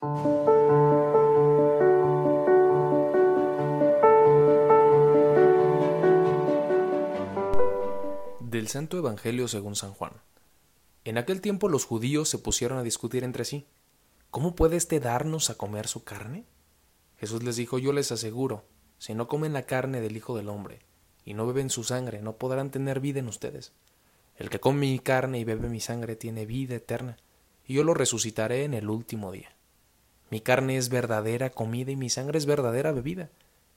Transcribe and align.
Del 0.00 0.08
Santo 8.68 8.96
Evangelio 8.96 9.46
según 9.46 9.76
San 9.76 9.92
Juan. 9.92 10.14
En 11.04 11.18
aquel 11.18 11.42
tiempo 11.42 11.68
los 11.68 11.84
judíos 11.84 12.30
se 12.30 12.38
pusieron 12.38 12.78
a 12.78 12.82
discutir 12.82 13.24
entre 13.24 13.44
sí. 13.44 13.66
¿Cómo 14.30 14.54
puede 14.54 14.78
éste 14.78 15.00
darnos 15.00 15.50
a 15.50 15.58
comer 15.58 15.86
su 15.86 16.02
carne? 16.02 16.46
Jesús 17.18 17.42
les 17.42 17.56
dijo, 17.56 17.78
yo 17.78 17.92
les 17.92 18.10
aseguro, 18.10 18.64
si 18.96 19.14
no 19.14 19.28
comen 19.28 19.52
la 19.52 19.66
carne 19.66 20.00
del 20.00 20.16
Hijo 20.16 20.34
del 20.34 20.48
Hombre 20.48 20.78
y 21.26 21.34
no 21.34 21.46
beben 21.46 21.68
su 21.68 21.84
sangre, 21.84 22.22
no 22.22 22.38
podrán 22.38 22.70
tener 22.70 23.00
vida 23.00 23.18
en 23.18 23.28
ustedes. 23.28 23.74
El 24.36 24.48
que 24.48 24.60
come 24.60 24.80
mi 24.80 24.98
carne 24.98 25.40
y 25.40 25.44
bebe 25.44 25.68
mi 25.68 25.80
sangre 25.80 26.16
tiene 26.16 26.46
vida 26.46 26.76
eterna, 26.76 27.18
y 27.66 27.74
yo 27.74 27.84
lo 27.84 27.92
resucitaré 27.92 28.64
en 28.64 28.72
el 28.72 28.88
último 28.88 29.30
día. 29.30 29.54
Mi 30.30 30.40
carne 30.40 30.76
es 30.76 30.88
verdadera 30.88 31.50
comida 31.50 31.90
y 31.90 31.96
mi 31.96 32.08
sangre 32.08 32.38
es 32.38 32.46
verdadera 32.46 32.92
bebida. 32.92 33.30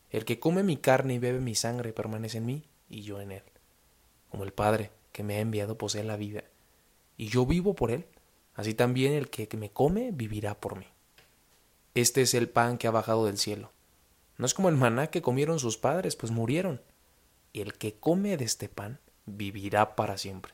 El 0.09 0.25
que 0.25 0.39
come 0.39 0.63
mi 0.63 0.77
carne 0.77 1.15
y 1.15 1.19
bebe 1.19 1.39
mi 1.39 1.55
sangre 1.55 1.93
permanece 1.93 2.37
en 2.37 2.45
mí 2.45 2.63
y 2.89 3.01
yo 3.01 3.19
en 3.19 3.31
él. 3.31 3.43
Como 4.29 4.43
el 4.43 4.53
Padre 4.53 4.91
que 5.11 5.23
me 5.23 5.35
ha 5.35 5.39
enviado 5.39 5.77
posee 5.77 6.03
la 6.03 6.17
vida, 6.17 6.43
y 7.17 7.27
yo 7.27 7.45
vivo 7.45 7.75
por 7.75 7.91
él, 7.91 8.05
así 8.55 8.73
también 8.73 9.13
el 9.13 9.29
que 9.29 9.47
me 9.57 9.71
come 9.71 10.11
vivirá 10.11 10.59
por 10.59 10.77
mí. 10.77 10.87
Este 11.95 12.23
es 12.23 12.33
el 12.33 12.49
pan 12.49 12.77
que 12.79 12.87
ha 12.87 12.91
bajado 12.91 13.25
del 13.25 13.37
cielo. 13.37 13.71
No 14.37 14.47
es 14.47 14.55
como 14.55 14.69
el 14.69 14.75
maná 14.75 15.07
que 15.07 15.21
comieron 15.21 15.59
sus 15.59 15.77
padres, 15.77 16.15
pues 16.15 16.31
murieron. 16.31 16.81
Y 17.51 17.61
el 17.61 17.75
que 17.75 17.93
come 17.93 18.35
de 18.35 18.45
este 18.45 18.67
pan 18.67 18.99
vivirá 19.25 19.95
para 19.95 20.17
siempre. 20.17 20.53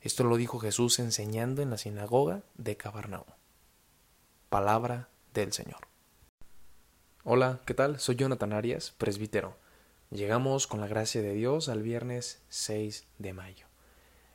Esto 0.00 0.22
lo 0.22 0.36
dijo 0.36 0.60
Jesús 0.60 1.00
enseñando 1.00 1.60
en 1.60 1.70
la 1.70 1.78
sinagoga 1.78 2.42
de 2.56 2.76
Cabarnaum. 2.76 3.24
Palabra 4.54 5.08
del 5.32 5.52
Señor. 5.52 5.88
Hola, 7.24 7.60
¿qué 7.66 7.74
tal? 7.74 7.98
Soy 7.98 8.14
Jonathan 8.14 8.52
Arias, 8.52 8.94
presbítero. 8.96 9.56
Llegamos 10.12 10.68
con 10.68 10.80
la 10.80 10.86
gracia 10.86 11.22
de 11.22 11.34
Dios 11.34 11.68
al 11.68 11.82
viernes 11.82 12.40
6 12.50 13.04
de 13.18 13.32
mayo. 13.32 13.66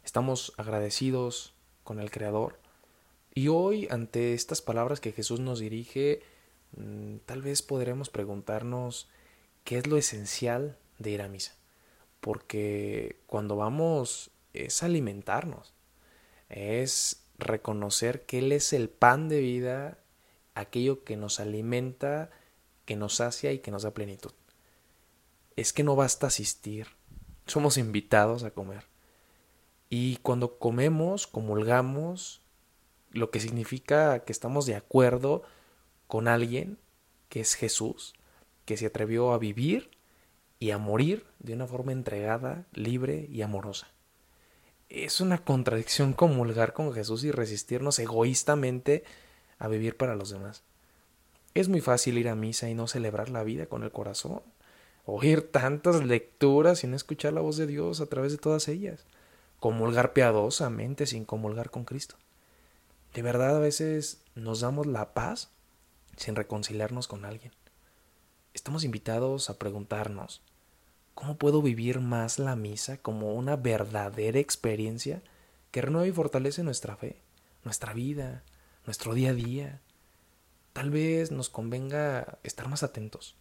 Estamos 0.04 0.52
agradecidos 0.58 1.54
con 1.86 2.02
el 2.02 2.12
Creador 2.12 2.60
y 3.34 3.48
hoy 3.48 3.88
ante 3.90 4.34
estas 4.34 4.62
palabras 4.62 5.00
que 5.00 5.14
Jesús 5.14 5.40
nos 5.40 5.60
dirige, 5.60 6.22
mm, 6.76 7.20
tal 7.26 7.42
vez 7.42 7.62
podremos 7.62 8.10
preguntarnos 8.10 9.08
qué 9.64 9.78
es 9.78 9.88
lo 9.88 9.96
esencial 9.96 10.78
de 10.98 11.12
ir 11.12 11.22
a 11.22 11.30
misa 11.30 11.56
porque 12.20 13.22
cuando 13.26 13.56
vamos 13.56 14.32
es 14.52 14.84
alimentarnos, 14.84 15.74
es 16.50 17.24
reconocer 17.38 18.26
que 18.26 18.40
Él 18.40 18.52
es 18.52 18.74
el 18.74 18.90
pan 18.90 19.30
de 19.30 19.40
vida, 19.40 19.98
aquello 20.56 21.04
que 21.04 21.16
nos 21.16 21.40
alimenta, 21.40 22.30
que 22.86 22.96
nos 22.96 23.16
sacia 23.16 23.52
y 23.52 23.60
que 23.60 23.72
nos 23.72 23.84
da 23.84 23.92
plenitud. 23.92 24.32
Es 25.56 25.74
que 25.74 25.84
no 25.84 25.96
basta 25.96 26.28
asistir, 26.28 26.88
somos 27.46 27.78
invitados 27.78 28.44
a 28.44 28.52
comer. 28.52 28.86
Y 29.90 30.18
cuando 30.18 30.60
comemos, 30.60 31.28
comulgamos, 31.28 32.42
lo 33.12 33.32
que 33.32 33.40
significa 33.40 34.20
que 34.20 34.32
estamos 34.32 34.66
de 34.66 34.76
acuerdo 34.76 35.44
con 36.08 36.28
alguien 36.28 36.78
que 37.28 37.40
es 37.40 37.56
Jesús, 37.56 38.14
que 38.66 38.78
se 38.78 38.88
atrevió 38.88 39.34
a 39.34 39.40
vivir 39.40 39.92
y 40.60 40.72
a 40.72 40.78
morir 40.78 41.26
de 41.40 41.54
una 41.54 41.68
forma 41.68 41.92
entregada, 41.92 42.68
libre 42.74 43.28
y 43.32 43.42
amorosa. 43.42 43.88
Es 44.90 45.22
una 45.22 45.44
contradicción 45.44 46.14
comulgar 46.14 46.74
con 46.74 46.94
Jesús 46.94 47.24
y 47.24 47.32
resistirnos 47.32 48.00
egoístamente 48.00 49.04
a 49.60 49.68
vivir 49.68 49.98
para 49.98 50.16
los 50.16 50.30
demás. 50.30 50.64
Es 51.54 51.70
muy 51.70 51.82
fácil 51.82 52.18
ir 52.18 52.30
a 52.30 52.36
misa 52.36 52.70
y 52.70 52.74
no 52.74 52.88
celebrar 52.88 53.30
la 53.30 53.44
vida 53.44 53.68
con 53.68 53.84
el 53.84 53.92
corazón, 53.92 54.42
oír 55.06 55.52
tantas 55.52 56.04
lecturas 56.04 56.84
y 56.84 56.88
no 56.88 56.96
escuchar 56.96 57.34
la 57.34 57.42
voz 57.42 57.58
de 57.58 57.68
Dios 57.68 58.02
a 58.02 58.08
través 58.08 58.32
de 58.32 58.38
todas 58.38 58.68
ellas, 58.68 59.06
comulgar 59.60 60.14
piadosamente 60.14 61.06
sin 61.06 61.26
comulgar 61.26 61.70
con 61.70 61.86
Cristo. 61.86 62.16
De 63.14 63.22
verdad 63.22 63.58
a 63.58 63.60
veces 63.60 64.22
nos 64.36 64.62
damos 64.62 64.88
la 64.88 65.14
paz 65.14 65.50
sin 66.18 66.36
reconciliarnos 66.36 67.08
con 67.08 67.26
alguien. 67.26 67.52
Estamos 68.54 68.84
invitados 68.84 69.50
a 69.50 69.58
preguntarnos, 69.58 70.42
¿Cómo 71.20 71.36
puedo 71.36 71.62
vivir 71.62 72.00
más 72.00 72.40
la 72.40 72.56
misa 72.56 72.96
como 72.96 73.34
una 73.34 73.58
verdadera 73.58 74.40
experiencia 74.40 75.22
que 75.70 75.82
renueva 75.82 76.08
y 76.08 76.14
fortalece 76.14 76.64
nuestra 76.64 76.96
fe, 76.96 77.18
nuestra 77.66 77.92
vida, 77.92 78.42
nuestro 78.86 79.14
día 79.14 79.32
a 79.32 79.34
día? 79.34 79.82
Tal 80.74 80.90
vez 80.90 81.32
nos 81.32 81.50
convenga 81.50 82.38
estar 82.44 82.68
más 82.68 82.84
atentos, 82.84 83.36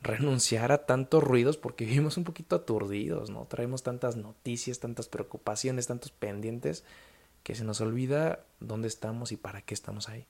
renunciar 0.00 0.72
a 0.72 0.86
tantos 0.86 1.22
ruidos 1.22 1.56
porque 1.56 1.84
vivimos 1.86 2.16
un 2.16 2.24
poquito 2.24 2.56
aturdidos, 2.56 3.30
¿no? 3.30 3.46
Traemos 3.46 3.82
tantas 3.82 4.16
noticias, 4.16 4.80
tantas 4.80 5.08
preocupaciones, 5.08 5.86
tantos 5.86 6.10
pendientes 6.10 6.84
que 7.42 7.54
se 7.54 7.64
nos 7.64 7.80
olvida 7.80 8.44
dónde 8.60 8.88
estamos 8.88 9.30
y 9.30 9.36
para 9.36 9.62
qué 9.62 9.74
estamos 9.74 10.08
ahí. 10.08 10.26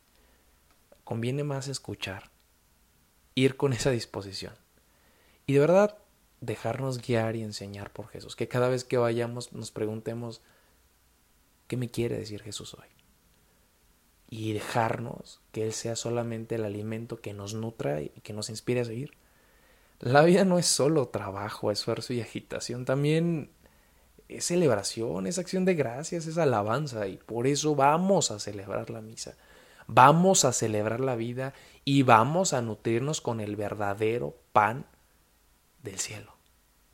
Conviene 1.04 1.44
más 1.44 1.68
escuchar, 1.68 2.30
ir 3.34 3.56
con 3.56 3.72
esa 3.72 3.90
disposición. 3.90 4.54
Y 5.46 5.54
de 5.54 5.60
verdad, 5.60 5.98
dejarnos 6.40 6.98
guiar 6.98 7.36
y 7.36 7.42
enseñar 7.42 7.92
por 7.92 8.08
Jesús. 8.08 8.36
Que 8.36 8.48
cada 8.48 8.68
vez 8.68 8.84
que 8.84 8.96
vayamos 8.96 9.52
nos 9.52 9.70
preguntemos, 9.70 10.40
¿qué 11.68 11.76
me 11.76 11.90
quiere 11.90 12.18
decir 12.18 12.42
Jesús 12.42 12.74
hoy? 12.74 12.88
Y 14.28 14.52
dejarnos 14.52 15.40
que 15.52 15.64
Él 15.64 15.72
sea 15.72 15.96
solamente 15.96 16.56
el 16.56 16.64
alimento 16.64 17.20
que 17.20 17.34
nos 17.34 17.54
nutra 17.54 18.02
y 18.02 18.08
que 18.22 18.32
nos 18.32 18.50
inspire 18.50 18.80
a 18.80 18.84
seguir. 18.84 19.12
La 20.00 20.22
vida 20.22 20.44
no 20.44 20.58
es 20.58 20.66
solo 20.66 21.08
trabajo, 21.08 21.70
esfuerzo 21.70 22.12
y 22.12 22.20
agitación, 22.20 22.84
también 22.84 23.50
es 24.28 24.46
celebración, 24.46 25.26
es 25.26 25.38
acción 25.38 25.64
de 25.64 25.74
gracias, 25.74 26.26
es 26.26 26.38
alabanza 26.38 27.06
y 27.06 27.16
por 27.18 27.46
eso 27.46 27.74
vamos 27.74 28.30
a 28.30 28.40
celebrar 28.40 28.90
la 28.90 29.00
misa. 29.00 29.36
Vamos 29.86 30.44
a 30.44 30.52
celebrar 30.52 31.00
la 31.00 31.14
vida 31.14 31.52
y 31.84 32.02
vamos 32.02 32.54
a 32.54 32.62
nutrirnos 32.62 33.20
con 33.20 33.40
el 33.40 33.54
verdadero 33.54 34.34
pan 34.52 34.86
del 35.82 35.98
cielo 35.98 36.34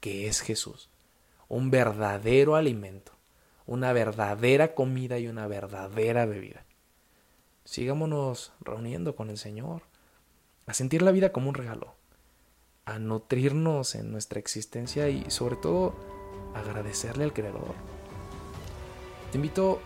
que 0.01 0.27
es 0.27 0.41
Jesús, 0.41 0.89
un 1.49 1.71
verdadero 1.71 2.57
alimento, 2.57 3.13
una 3.67 3.93
verdadera 3.93 4.75
comida 4.75 5.19
y 5.19 5.29
una 5.29 5.47
verdadera 5.47 6.27
bebida. 6.27 6.65
Sigámonos 7.65 8.53
reuniendo 8.61 9.15
con 9.15 9.31
el 9.31 9.39
Señor, 9.39 9.83
a 10.67 10.75
sentir 10.75 11.03
la 11.03 11.13
vida 11.13 11.33
como 11.33 11.49
un 11.49 11.55
regalo, 11.55 11.95
a 12.85 12.99
nutrirnos 12.99 13.95
en 13.95 14.11
nuestra 14.11 14.39
existencia 14.39 15.09
y 15.09 15.31
sobre 15.31 15.57
todo 15.57 15.95
agradecerle 16.55 17.25
al 17.25 17.33
Creador. 17.33 17.75
Te 19.31 19.39
invito 19.39 19.81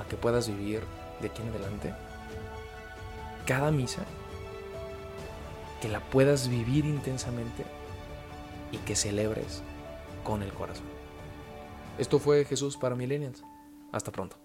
a 0.00 0.08
que 0.08 0.16
puedas 0.16 0.48
vivir 0.48 0.82
de 1.20 1.28
aquí 1.28 1.42
en 1.42 1.48
adelante 1.48 1.94
cada 3.46 3.70
misa, 3.70 4.04
que 5.80 5.88
la 5.88 6.00
puedas 6.00 6.48
vivir 6.48 6.84
intensamente 6.84 7.64
y 8.70 8.78
que 8.78 8.96
celebres 8.96 9.62
con 10.24 10.42
el 10.42 10.52
corazón. 10.52 10.86
Esto 11.98 12.18
fue 12.18 12.44
Jesús 12.44 12.76
para 12.76 12.94
Millennials. 12.94 13.44
Hasta 13.92 14.10
pronto. 14.10 14.41